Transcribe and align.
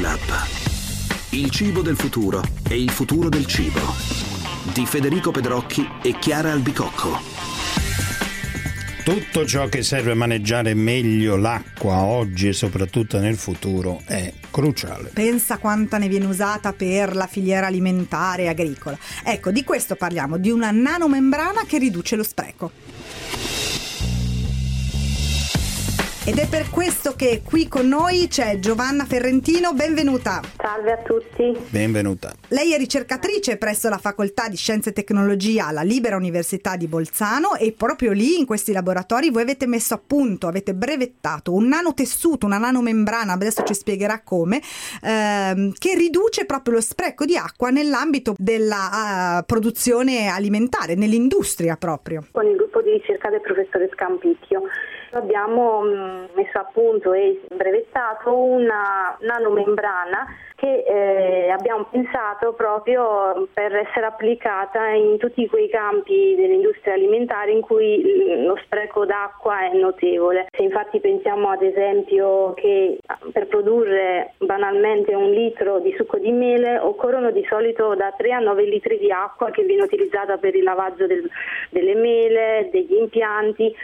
Lab. 0.00 0.20
Il 1.30 1.50
cibo 1.50 1.82
del 1.82 1.96
futuro 1.96 2.42
e 2.68 2.80
il 2.80 2.90
futuro 2.90 3.28
del 3.28 3.46
cibo. 3.46 3.80
Di 4.72 4.86
Federico 4.86 5.30
Pedrocchi 5.32 5.86
e 6.02 6.16
Chiara 6.18 6.52
Albicocco. 6.52 7.18
Tutto 9.02 9.46
ciò 9.46 9.68
che 9.68 9.82
serve 9.82 10.12
a 10.12 10.14
maneggiare 10.14 10.74
meglio 10.74 11.36
l'acqua 11.36 12.02
oggi 12.02 12.48
e 12.48 12.52
soprattutto 12.52 13.18
nel 13.18 13.36
futuro 13.36 14.02
è 14.04 14.32
cruciale. 14.50 15.10
Pensa 15.12 15.58
quanta 15.58 15.98
ne 15.98 16.08
viene 16.08 16.26
usata 16.26 16.72
per 16.72 17.16
la 17.16 17.26
filiera 17.26 17.66
alimentare 17.66 18.44
e 18.44 18.48
agricola. 18.48 18.98
Ecco, 19.24 19.50
di 19.50 19.64
questo 19.64 19.96
parliamo, 19.96 20.36
di 20.36 20.50
una 20.50 20.70
nanomembrana 20.70 21.64
che 21.66 21.78
riduce 21.78 22.16
lo 22.16 22.22
spreco. 22.22 22.70
Ed 26.28 26.36
è 26.36 26.46
per 26.46 26.68
questo 26.68 27.14
che 27.16 27.40
qui 27.42 27.68
con 27.68 27.88
noi 27.88 28.28
c'è 28.28 28.58
Giovanna 28.58 29.06
Ferrentino, 29.06 29.72
benvenuta. 29.72 30.42
Salve 30.58 30.92
a 30.92 30.98
tutti. 30.98 31.56
Benvenuta. 31.70 32.34
Lei 32.48 32.74
è 32.74 32.76
ricercatrice 32.76 33.56
presso 33.56 33.88
la 33.88 33.96
Facoltà 33.96 34.46
di 34.46 34.56
Scienze 34.56 34.90
e 34.90 34.92
Tecnologia 34.92 35.68
alla 35.68 35.80
Libera 35.80 36.16
Università 36.16 36.76
di 36.76 36.86
Bolzano 36.86 37.54
e 37.54 37.72
proprio 37.72 38.12
lì 38.12 38.38
in 38.38 38.44
questi 38.44 38.72
laboratori 38.74 39.30
voi 39.30 39.40
avete 39.40 39.66
messo 39.66 39.94
a 39.94 40.00
punto, 40.06 40.48
avete 40.48 40.74
brevettato 40.74 41.54
un 41.54 41.66
nanotessuto, 41.66 42.44
una 42.44 42.58
nanomembrana, 42.58 43.32
adesso 43.32 43.62
ci 43.62 43.72
spiegherà 43.72 44.20
come, 44.22 44.60
ehm, 45.02 45.72
che 45.78 45.94
riduce 45.94 46.44
proprio 46.44 46.74
lo 46.74 46.82
spreco 46.82 47.24
di 47.24 47.38
acqua 47.38 47.70
nell'ambito 47.70 48.34
della 48.36 49.38
uh, 49.40 49.46
produzione 49.46 50.26
alimentare, 50.26 50.94
nell'industria 50.94 51.76
proprio. 51.76 52.26
Con 52.32 52.44
il 52.44 52.56
gruppo 52.56 52.82
di 52.82 52.90
ricerca 52.90 53.30
del 53.30 53.40
professore 53.40 53.88
Scampicchio 53.94 54.64
abbiamo 55.12 55.82
mm, 55.82 56.24
messo 56.34 56.58
a 56.58 56.68
punto 56.72 57.12
e 57.12 57.40
brevettato 57.54 58.34
una 58.34 59.16
nanomembrana 59.20 60.26
che 60.54 60.82
eh, 60.82 61.50
abbiamo 61.50 61.84
pensato 61.84 62.52
proprio 62.52 63.46
per 63.52 63.76
essere 63.76 64.06
applicata 64.06 64.88
in 64.88 65.16
tutti 65.16 65.46
quei 65.46 65.68
campi 65.68 66.34
dell'industria 66.36 66.94
alimentare 66.94 67.52
in 67.52 67.60
cui 67.60 68.02
mm, 68.02 68.44
lo 68.44 68.58
spreco 68.64 69.06
d'acqua 69.06 69.70
è 69.70 69.76
notevole. 69.76 70.48
Se 70.50 70.62
infatti 70.62 70.98
pensiamo 70.98 71.50
ad 71.50 71.62
esempio 71.62 72.54
che 72.54 72.98
per 73.32 73.46
produrre 73.46 74.34
banalmente 74.38 75.14
un 75.14 75.30
litro 75.30 75.78
di 75.78 75.94
succo 75.96 76.18
di 76.18 76.32
mele 76.32 76.78
occorrono 76.78 77.30
di 77.30 77.44
solito 77.48 77.94
da 77.94 78.12
3 78.16 78.32
a 78.32 78.38
9 78.40 78.62
litri 78.64 78.98
di 78.98 79.12
acqua 79.12 79.50
che 79.50 79.62
viene 79.62 79.84
utilizzata 79.84 80.38
per 80.38 80.56
il 80.56 80.64
lavaggio 80.64 81.06
del, 81.06 81.28
delle 81.70 81.94
mele, 81.94 82.68
degli 82.72 82.94
impianti. 82.94 83.74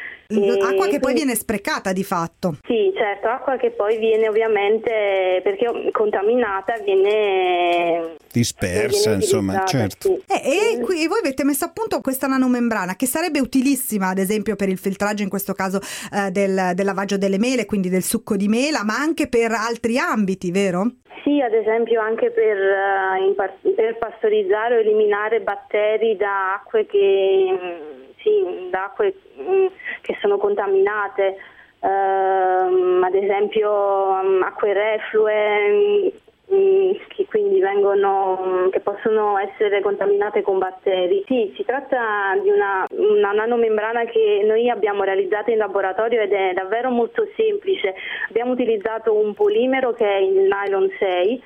Acqua 0.41 0.87
che 0.87 0.99
poi 0.99 1.15
viene 1.15 1.35
sprecata 1.35 1.93
di 1.93 2.05
fatto. 2.05 2.57
Sì, 2.67 2.93
certo, 2.97 3.29
acqua 3.29 3.57
che 3.57 3.71
poi 3.71 3.99
viene 3.99 4.29
ovviamente 4.29 5.41
perché 5.43 5.91
contaminata 5.93 6.75
viene 6.85 8.17
dispersa, 8.33 9.11
viene 9.11 9.23
insomma, 9.23 9.65
certo. 9.65 10.09
Sì. 10.09 10.23
Eh, 10.27 10.79
e, 10.79 10.81
qui, 10.81 11.07
voi 11.07 11.19
avete 11.19 11.45
messo 11.45 11.65
a 11.65 11.71
punto 11.73 12.01
questa 12.01 12.27
nanomembrana 12.27 12.97
che 12.97 13.07
sarebbe 13.07 13.41
utilissima, 13.41 14.09
ad 14.09 14.19
esempio, 14.19 14.57
per 14.57 14.69
il 14.69 14.79
filtraggio, 14.79 15.23
in 15.23 15.29
questo 15.29 15.53
caso 15.53 15.81
eh, 16.13 16.31
del, 16.31 16.73
del 16.75 16.85
lavaggio 16.85 17.17
delle 17.17 17.39
mele, 17.39 17.67
quindi 17.67 17.89
del 17.89 18.03
succo 18.03 18.37
di 18.37 18.49
mela, 18.49 18.85
ma 18.85 18.97
anche 18.97 19.29
per 19.29 19.53
altri 19.53 19.99
ambiti, 19.99 20.51
vero? 20.51 20.97
Sì, 21.23 21.41
ad 21.41 21.55
esempio 21.55 22.01
anche 22.03 22.31
per, 22.31 22.57
uh, 22.57 23.35
per 23.75 23.97
pastorizzare 23.97 24.77
o 24.77 24.81
eliminare 24.81 25.41
batteri 25.41 26.17
da 26.17 26.55
acque 26.55 26.85
che 26.85 28.14
sì, 28.25 28.69
da 28.71 28.87
acque 28.87 29.15
mm, 29.39 29.67
che 30.01 30.17
sono 30.21 30.39
contaminate, 30.39 31.37
ehm, 31.79 33.03
ad 33.05 33.15
esempio 33.15 33.71
um, 33.71 34.43
acque 34.43 34.73
reflue, 34.73 36.13
Mm, 36.53 36.93
che 37.09 37.25
quindi 37.25 37.59
vengono, 37.59 38.69
che 38.71 38.81
possono 38.81 39.39
essere 39.39 39.81
contaminate 39.81 40.43
con 40.43 40.59
batteri. 40.59 41.25
Sì, 41.27 41.55
si 41.57 41.65
tratta 41.65 42.39
di 42.43 42.51
una, 42.51 42.85
una, 42.91 43.33
nanomembrana 43.33 44.05
che 44.05 44.43
noi 44.45 44.69
abbiamo 44.69 45.05
realizzato 45.05 45.51
in 45.51 45.57
laboratorio 45.57 46.21
ed 46.21 46.33
è 46.33 46.53
davvero 46.53 46.91
molto 46.91 47.27
semplice. 47.35 47.95
Abbiamo 48.29 48.53
utilizzato 48.53 49.15
un 49.15 49.33
polimero 49.33 49.95
che 49.95 50.05
è 50.05 50.19
il 50.19 50.47
nylon 50.47 50.91
6. 50.99 51.43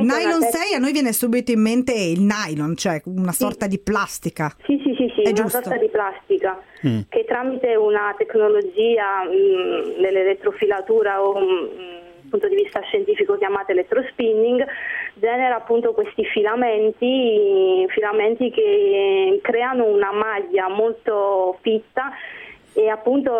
Nylon 0.00 0.40
te- 0.40 0.50
6 0.50 0.74
a 0.74 0.78
noi 0.78 0.92
viene 0.92 1.14
subito 1.14 1.50
in 1.50 1.60
mente 1.62 1.94
il 1.94 2.20
nylon, 2.20 2.76
cioè 2.76 3.00
una 3.06 3.32
sorta 3.32 3.64
sì. 3.64 3.70
di 3.70 3.80
plastica. 3.80 4.54
Sì, 4.66 4.78
sì, 5.08 5.12
sì, 5.14 5.22
è 5.22 5.28
una 5.28 5.42
giusto. 5.42 5.62
sorta 5.62 5.76
di 5.76 5.88
plastica 5.88 6.60
mm. 6.86 7.00
che 7.08 7.24
tramite 7.24 7.74
una 7.74 8.14
tecnologia 8.16 9.24
mh, 9.24 9.30
mm, 9.30 10.00
dell'elettrofilatura 10.00 11.22
o 11.22 11.38
mh, 11.38 11.44
mm, 11.44 12.28
punto 12.28 12.48
di 12.48 12.54
vista 12.54 12.80
scientifico 12.80 13.36
chiamata 13.36 13.72
elettrospinning, 13.72 14.64
genera 15.14 15.56
appunto 15.56 15.92
questi 15.92 16.24
filamenti, 16.24 17.84
filamenti 17.88 18.50
che 18.50 19.38
creano 19.42 19.84
una 19.84 20.12
maglia 20.12 20.68
molto 20.68 21.58
fitta 21.60 22.12
e 22.74 22.88
appunto 22.88 23.32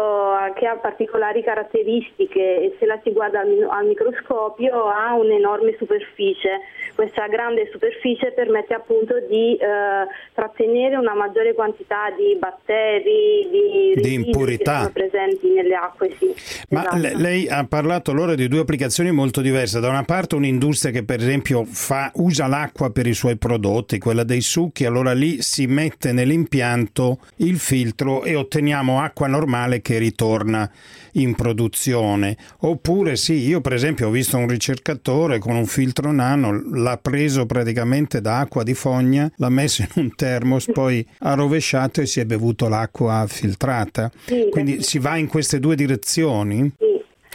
che 0.55 0.67
ha 0.67 0.77
particolari 0.77 1.43
caratteristiche 1.43 2.61
e 2.61 2.77
se 2.79 2.85
la 2.85 3.01
si 3.03 3.13
guarda 3.13 3.41
al, 3.41 3.67
al, 3.71 3.87
microscopio 3.87 4.89
ha 4.89 5.15
un'enorme 5.15 5.75
superficie. 5.79 6.61
Questa 6.95 7.27
grande 7.29 7.69
superficie 7.73 8.33
permette 8.33 8.75
appunto 8.75 9.15
di 9.29 9.57
eh, 9.57 10.07
trattenere 10.35 10.97
una 10.97 11.15
maggiore 11.15 11.55
quantità 11.55 12.11
di 12.17 12.37
batteri, 12.39 13.49
di, 13.51 14.01
di 14.01 14.15
impurità 14.15 14.91
presenti 14.93 15.51
nelle 15.51 15.75
acque. 15.75 16.15
Sì. 16.19 16.35
Ma 16.71 16.83
esatto. 16.83 17.19
lei 17.19 17.49
ha 17.49 17.65
parlato 17.67 18.11
allora 18.11 18.35
di 18.35 18.49
due 18.49 18.61
applicazioni 18.61 19.11
molto 19.11 19.41
diverse. 19.41 19.81
Da 19.81 19.89
una 19.89 20.05
parte 20.05 20.35
un'industria 20.35 20.93
che 20.93 21.05
per 21.05 21.21
esempio 21.21 21.65
fa, 21.65 22.11
usa 22.17 22.47
l'acqua 22.47 22.91
per 22.91 23.07
i 23.07 23.15
suoi 23.15 23.37
prodotti, 23.37 23.99
quella 23.99 24.25
dei 24.25 24.41
succhi, 24.41 24.85
allora 24.85 25.13
lì 25.13 25.41
si 25.41 25.67
mette 25.67 26.13
nell'impianto 26.13 27.19
il 27.37 27.59
filtro 27.59 28.25
e 28.25 28.35
otteniamo 28.35 29.01
acqua 29.01 29.23
acqua 29.23 29.27
normale 29.27 29.81
che 29.81 29.99
ritorna 29.99 30.69
in 31.13 31.35
produzione. 31.35 32.37
Oppure 32.61 33.17
sì, 33.17 33.47
io 33.47 33.61
per 33.61 33.75
esempio 33.75 34.09
ho 34.09 34.11
visto 34.11 34.37
un 34.37 34.49
ricercatore 34.49 35.39
con 35.39 35.55
un 35.55 35.67
filtro 35.67 36.11
nano, 36.11 36.51
l'ha 36.83 36.99
preso 36.99 37.47
praticamente 37.47 38.21
da 38.21 38.41
acqua 38.41 38.63
di 38.63 38.75
fogna, 38.75 39.31
l'ha 39.37 39.49
messo 39.49 39.83
in 39.83 40.03
un 40.03 40.15
termos, 40.15 40.69
poi 40.73 41.07
ha 41.21 41.35
rovesciato 41.35 42.01
e 42.01 42.07
si 42.07 42.21
è 42.21 42.25
bevuto 42.25 42.69
l'acqua 42.69 43.25
filtrata. 43.29 44.11
Quindi 44.51 44.83
si 44.83 44.99
va 44.99 45.17
in 45.17 45.29
queste 45.29 45.61
due 45.61 45.77
direzioni? 45.77 46.71
Sì. 46.77 46.92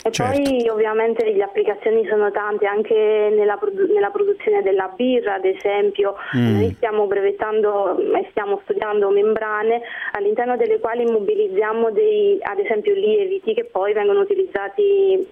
E 0.07 0.11
certo. 0.11 0.41
poi 0.41 0.69
ovviamente 0.69 1.25
le 1.29 1.43
applicazioni 1.43 2.07
sono 2.07 2.31
tante, 2.31 2.65
anche 2.65 2.95
nella, 2.95 3.59
nella 3.93 4.09
produzione 4.09 4.61
della 4.61 4.87
birra 4.95 5.33
ad 5.35 5.43
esempio, 5.43 6.15
mm. 6.35 6.53
noi 6.53 6.73
stiamo 6.75 7.07
brevettando 7.07 7.99
e 7.99 8.25
stiamo 8.29 8.61
studiando 8.63 9.09
membrane 9.09 9.81
all'interno 10.13 10.55
delle 10.55 10.79
quali 10.79 11.03
mobilizziamo 11.03 11.91
dei, 11.91 12.37
ad 12.41 12.59
esempio 12.59 12.93
lieviti 12.93 13.53
che 13.53 13.65
poi 13.65 13.91
vengono 13.91 14.21
utilizzati 14.21 15.27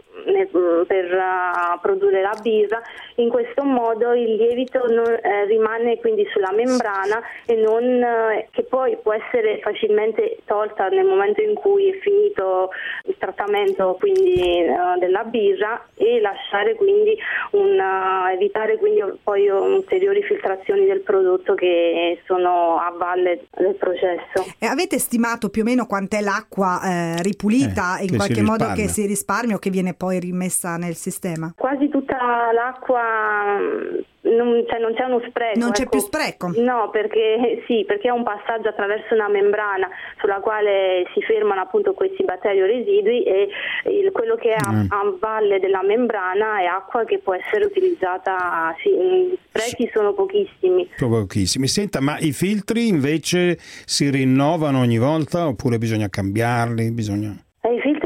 per 0.88 1.06
uh, 1.12 1.80
produrre 1.82 2.22
la 2.22 2.38
birra, 2.42 2.82
in 3.16 3.30
questo 3.30 3.64
modo 3.64 4.14
il 4.14 4.36
lievito 4.36 4.86
non, 4.88 5.06
eh, 5.22 5.46
rimane 5.46 6.00
quindi 6.00 6.26
sulla 6.32 6.52
membrana 6.52 7.22
e 7.46 7.56
non, 7.56 7.84
eh, 7.84 8.48
che 8.52 8.64
poi 8.64 8.98
può 9.02 9.14
essere 9.14 9.60
facilmente 9.62 10.40
tolta 10.46 10.88
nel 10.88 11.06
momento 11.06 11.42
in 11.42 11.54
cui 11.54 11.90
è 11.90 12.00
finito 12.00 12.72
trattamento 13.46 13.98
quindi, 14.00 14.66
uh, 14.68 15.00
della 15.00 15.24
birra 15.24 15.86
e 15.96 16.20
lasciare 16.20 16.76
quindi 16.76 17.16
una, 17.52 18.32
evitare 18.34 18.78
quindi 18.78 19.02
poi 19.24 19.48
ulteriori 19.48 20.24
filtrazioni 20.24 20.86
del 20.86 21.02
prodotto 21.02 21.54
che 21.54 22.22
sono 22.26 22.78
a 22.78 22.92
valle 22.98 23.48
del 23.56 23.76
processo. 23.76 24.46
E 24.60 24.66
avete 24.66 25.00
stimato 25.00 25.50
più 25.50 25.62
o 25.62 25.66
meno 25.66 25.86
quant'è 25.86 26.22
l'acqua 26.22 26.82
eh, 26.84 27.22
ripulita 27.22 28.00
eh, 28.00 28.06
in 28.06 28.16
qualche 28.16 28.42
modo 28.42 28.72
che 28.74 28.88
si 28.88 29.06
risparmia 29.06 29.56
o 29.56 29.60
che 29.60 29.70
viene 29.70 29.94
poi 29.94 30.20
rimessa 30.20 30.78
nel 30.78 30.96
sistema? 30.96 31.54
Quasi 31.56 31.88
tutta 31.90 32.52
l'acqua 32.52 33.58
non, 34.36 34.64
cioè 34.68 34.80
non, 34.80 34.94
c'è 34.94 35.04
uno 35.06 35.22
spreco. 35.28 35.60
Non 35.60 35.72
c'è 35.72 35.84
ecco. 35.84 35.90
più 35.90 36.00
spreco? 36.00 36.52
No, 36.58 36.90
perché 36.92 37.64
sì, 37.66 37.84
perché 37.86 38.10
è 38.10 38.12
un 38.12 38.24
passaggio 38.24 38.70
attraverso 38.70 39.14
una 39.14 39.30
membrana 39.30 39.90
sulla 40.20 40.40
quale 40.40 41.06
si 41.14 41.22
fermano 41.22 41.62
appunto 41.62 41.94
questi 41.94 42.24
batteri 42.24 42.62
o 42.62 42.66
residui 42.66 43.24
e 43.24 43.50
il, 43.86 44.12
quello 44.12 44.36
che 44.36 44.52
è 44.52 44.58
a, 44.60 44.72
mm. 44.72 44.86
a, 44.90 45.16
valle 45.20 45.60
della 45.60 45.84
membrana 45.84 46.60
è 46.60 46.66
acqua 46.66 47.06
che 47.06 47.20
può 47.20 47.34
essere 47.34 47.66
utilizzata, 47.66 48.76
sì, 48.82 49.38
sprechi 49.48 49.90
sono 49.94 50.14
pochissimi. 50.14 50.90
Pochissimi. 50.98 51.68
Senta, 51.68 52.02
ma 52.02 52.18
i 52.20 52.32
filtri 52.32 52.88
invece 52.88 53.58
si 53.86 54.10
rinnovano 54.10 54.80
ogni 54.80 54.98
volta 54.98 55.48
oppure 55.48 55.78
bisogna 55.78 56.10
cambiarli? 56.10 56.92
Bisogna... 56.92 57.45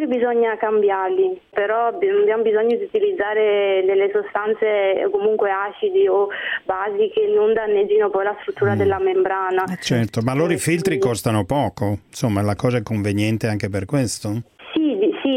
Bisogna 0.09 0.57
cambiarli, 0.57 1.39
però 1.51 1.85
abbiamo 1.85 2.41
bisogno 2.41 2.75
di 2.75 2.83
utilizzare 2.83 3.83
delle 3.85 4.09
sostanze 4.11 5.07
comunque 5.11 5.51
acidi 5.51 6.07
o 6.07 6.29
basi 6.65 7.11
che 7.13 7.27
non 7.27 7.53
danneggino 7.53 8.09
poi 8.09 8.23
la 8.23 8.35
struttura 8.41 8.73
mm. 8.73 8.77
della 8.77 8.97
membrana. 8.97 9.65
Eh, 9.65 9.77
certo, 9.79 10.21
ma 10.23 10.31
allora 10.31 10.53
i 10.53 10.57
filtri 10.57 10.97
costano 10.97 11.45
poco, 11.45 12.00
insomma 12.07 12.41
la 12.41 12.56
cosa 12.56 12.77
è 12.77 12.81
conveniente 12.81 13.45
anche 13.45 13.69
per 13.69 13.85
questo? 13.85 14.41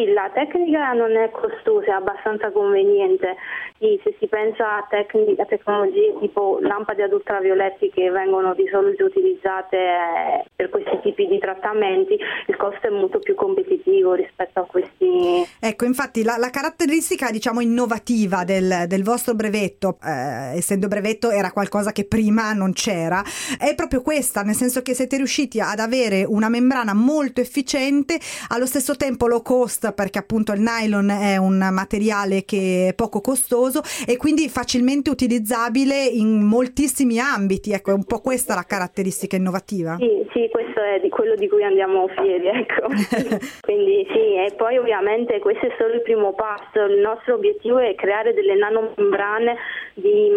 La 0.07 0.31
tecnica 0.33 0.93
non 0.93 1.17
è 1.17 1.31
costosa, 1.31 1.87
è 1.87 1.91
abbastanza 1.91 2.51
conveniente. 2.51 3.37
Sì, 3.79 4.01
se 4.05 4.15
si 4.19 4.27
pensa 4.27 4.77
a, 4.77 4.87
tecnic- 4.89 5.39
a 5.41 5.45
tecnologie 5.45 6.15
tipo 6.21 6.59
lampade 6.61 7.03
ad 7.03 7.13
ultravioletti 7.13 7.91
che 7.91 8.11
vengono 8.11 8.55
di 8.55 8.67
solito 8.71 9.05
utilizzate 9.05 9.77
eh, 9.77 10.45
per 10.55 10.69
questi 10.69 11.01
tipi 11.03 11.27
di 11.27 11.39
trattamenti, 11.39 12.17
il 12.47 12.57
costo 12.57 12.87
è 12.87 12.91
molto 12.91 13.19
più 13.19 13.35
competitivo 13.35 14.15
rispetto 14.15 14.61
a 14.61 14.65
questi. 14.65 15.45
Ecco, 15.59 15.85
infatti 15.85 16.23
la, 16.23 16.37
la 16.37 16.51
caratteristica 16.51 17.31
diciamo 17.31 17.61
innovativa 17.61 18.45
del, 18.45 18.85
del 18.87 19.03
vostro 19.03 19.35
brevetto, 19.35 19.99
eh, 20.05 20.57
essendo 20.57 20.89
brevetto 20.89 21.31
era 21.31 21.51
qualcosa 21.51 21.93
che 21.93 22.05
prima 22.05 22.53
non 22.53 22.73
c'era, 22.73 23.23
è 23.59 23.75
proprio 23.75 24.03
questa, 24.03 24.43
nel 24.43 24.55
senso 24.55 24.83
che 24.83 24.95
siete 24.95 25.17
riusciti 25.17 25.61
ad 25.61 25.79
avere 25.79 26.25
una 26.25 26.49
membrana 26.49 26.95
molto 26.95 27.41
efficiente, 27.41 28.19
allo 28.49 28.67
stesso 28.67 28.97
tempo 28.97 29.27
low 29.27 29.43
cost 29.43 29.92
perché 29.93 30.19
appunto 30.19 30.53
il 30.53 30.61
nylon 30.61 31.11
è 31.11 31.37
un 31.37 31.59
materiale 31.71 32.45
che 32.45 32.89
è 32.91 32.95
poco 32.95 33.21
costoso 33.21 33.81
e 34.07 34.17
quindi 34.17 34.49
facilmente 34.49 35.11
utilizzabile 35.11 36.05
in 36.05 36.43
moltissimi 36.43 37.19
ambiti. 37.19 37.73
Ecco, 37.73 37.91
è 37.91 37.95
un 37.95 38.05
po' 38.05 38.21
questa 38.21 38.55
la 38.55 38.65
caratteristica 38.65 39.37
innovativa. 39.37 39.97
Sì, 39.99 40.27
sì, 40.33 40.49
questo 40.51 40.81
è 40.81 41.01
di 41.01 41.09
quello 41.09 41.35
di 41.35 41.49
cui 41.49 41.63
andiamo 41.63 42.09
fieri, 42.09 42.47
ecco. 42.49 42.89
quindi 43.63 44.07
sì, 44.13 44.35
e 44.37 44.53
poi 44.57 44.79
ovviamente 44.79 45.39
questo 45.39 45.67
è 45.67 45.75
solo 45.79 45.95
il 45.95 46.03
primo 46.03 46.33
passo. 46.33 46.85
Il 46.85 47.01
nostro 47.01 47.35
obiettivo 47.35 47.79
è 47.79 47.95
creare 47.95 48.35
delle 48.35 48.55
nanomembrane 48.55 49.57
di 49.95 50.31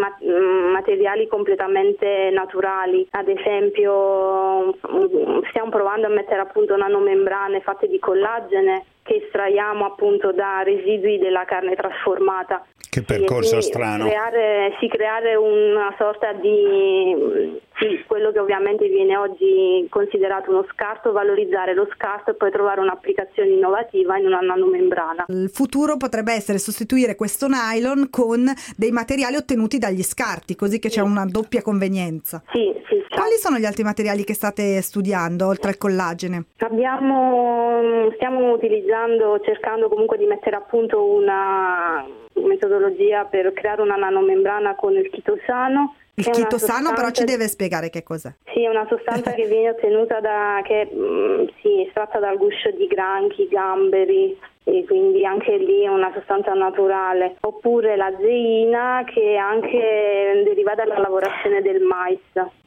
materiali 0.71 1.27
completamente 1.27 2.29
naturali. 2.31 3.07
Ad 3.11 3.27
esempio, 3.27 4.75
stiamo 5.49 5.69
provando 5.69 6.07
a 6.07 6.09
mettere 6.09 6.41
appunto 6.41 6.75
nanomembrane 6.75 7.61
fatte 7.61 7.87
di 7.87 7.99
collagene 7.99 8.85
che 9.05 9.21
estraiamo 9.23 9.85
appunto 9.85 10.31
da 10.31 10.63
residui 10.63 11.19
della 11.19 11.45
carne 11.45 11.75
trasformata. 11.75 12.65
Che 12.89 13.03
percorso 13.03 13.61
strano. 13.61 14.05
Creare, 14.05 14.75
sì, 14.79 14.87
creare 14.87 15.35
una 15.35 15.93
sorta 15.97 16.33
di 16.33 17.61
sì, 17.77 18.03
quello 18.07 18.31
che 18.31 18.39
ovviamente 18.39 18.87
viene 18.87 19.15
oggi 19.15 19.85
considerato 19.89 20.49
uno 20.49 20.65
scarto, 20.71 21.11
valorizzare 21.11 21.75
lo 21.75 21.87
scarto 21.93 22.31
e 22.31 22.33
poi 22.33 22.49
trovare 22.49 22.79
un'applicazione 22.79 23.49
innovativa 23.49 24.17
in 24.17 24.25
una 24.25 24.39
nanomembrana. 24.39 25.25
Il 25.27 25.51
futuro 25.53 25.97
potrebbe 25.97 26.33
essere 26.33 26.57
sostituire 26.57 27.15
questo 27.15 27.47
nylon 27.47 28.09
con 28.09 28.51
dei 28.75 28.91
materiali 28.91 29.35
ottenuti 29.35 29.77
dagli 29.77 30.01
scarti, 30.01 30.55
così 30.55 30.79
che 30.79 30.89
c'è 30.89 31.01
una 31.01 31.25
doppia 31.25 31.61
convenienza. 31.61 32.41
Sì, 32.51 32.73
sì. 32.87 33.03
Quali 33.09 33.35
sono 33.37 33.57
gli 33.57 33.65
altri 33.65 33.83
materiali 33.83 34.23
che 34.23 34.33
state 34.33 34.81
studiando 34.81 35.47
oltre 35.47 35.69
al 35.69 35.77
collagene? 35.77 36.45
Abbiamo, 36.59 38.09
stiamo 38.15 38.51
utilizzando, 38.51 38.93
cercando 39.43 39.89
comunque 39.89 40.17
di 40.17 40.25
mettere 40.25 40.55
a 40.55 40.61
punto 40.61 41.03
una 41.05 42.05
metodologia 42.33 43.25
per 43.25 43.53
creare 43.53 43.81
una 43.81 43.95
nanomembrana 43.95 44.75
con 44.75 44.93
il 44.95 45.09
chitosano 45.09 45.95
il 46.17 46.29
chitosano 46.29 46.93
però 46.93 47.11
ci 47.11 47.25
deve 47.25 47.47
spiegare 47.47 47.89
che 47.89 48.01
cos'è. 48.01 48.31
Sì, 48.53 48.63
è 48.63 48.69
una 48.69 48.85
sostanza 48.87 49.33
che 49.33 49.47
viene 49.47 49.71
ottenuta 49.71 50.21
da, 50.21 50.61
che 50.63 50.89
mm, 50.93 51.45
sì, 51.61 51.81
estratta 51.85 52.19
dal 52.19 52.37
guscio 52.37 52.71
di 52.71 52.87
granchi, 52.87 53.49
gamberi, 53.49 54.37
e 54.63 54.83
quindi 54.87 55.25
anche 55.25 55.57
lì 55.57 55.83
è 55.83 55.89
una 55.89 56.11
sostanza 56.13 56.53
naturale. 56.53 57.35
Oppure 57.41 57.97
la 57.97 58.13
zeina 58.17 59.03
che 59.05 59.35
anche 59.35 60.41
deriva 60.45 60.73
dalla 60.73 60.99
lavorazione 60.99 61.61
del 61.61 61.81
mais. 61.81 62.19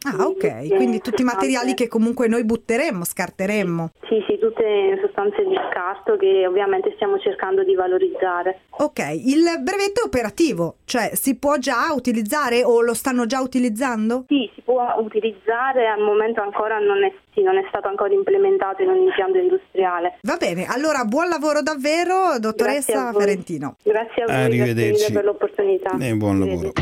Ah, 0.05 0.27
ok, 0.27 0.69
quindi 0.77 1.01
tutti 1.01 1.23
i 1.23 1.25
materiali 1.25 1.75
che 1.75 1.89
comunque 1.89 2.29
noi 2.29 2.45
butteremmo, 2.45 3.05
scarteremmo. 3.05 3.91
Sì, 4.07 4.23
sì, 4.29 4.39
tutte 4.39 4.99
sostanze 5.03 5.45
di 5.45 5.59
scarto 5.71 6.17
che 6.17 6.47
ovviamente 6.47 6.93
stiamo 6.95 7.19
cercando 7.19 7.65
di 7.65 7.75
valorizzare. 7.75 8.61
Ok, 8.79 8.99
il 9.13 9.43
brevetto 9.61 10.03
è 10.03 10.07
operativo, 10.07 10.77
cioè 10.85 11.11
si 11.15 11.37
può 11.37 11.57
già 11.59 11.93
utilizzare 11.93 12.63
o 12.65 12.81
lo 12.81 12.95
stanno 12.95 13.27
già 13.27 13.41
utilizzando? 13.41 14.25
Sì, 14.29 14.49
si 14.55 14.61
può 14.63 14.95
utilizzare, 14.99 15.89
al 15.89 16.01
momento 16.01 16.41
ancora 16.41 16.79
non 16.79 17.03
è, 17.05 17.13
sì, 17.35 17.43
non 17.43 17.59
è 17.59 17.65
stato 17.69 17.89
ancora 17.89 18.15
implementato 18.15 18.83
in 18.83 18.91
un 18.91 18.99
impianto 18.99 19.39
industriale. 19.39 20.19
Va 20.23 20.37
bene, 20.37 20.65
allora 20.67 21.05
buon 21.05 21.29
lavoro 21.29 21.61
davvero 21.61 22.39
dottoressa 22.39 23.13
Ferentino. 23.13 23.77
Grazie 23.83 24.23
a 24.23 24.27
voi, 24.27 24.45
Arrivederci. 24.45 25.13
per 25.13 25.25
l'opportunità. 25.25 25.97
E 25.99 26.15
buon 26.15 26.39
lavoro. 26.39 26.73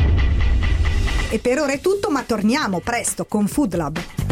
E 1.29 1.39
per 1.39 1.59
ora 1.59 1.73
è 1.73 1.81
tutto, 1.81 2.09
ma 2.09 2.23
torniamo 2.23 2.79
presto 2.79 3.25
con 3.25 3.47
Food 3.47 3.75
Lab. 3.75 4.26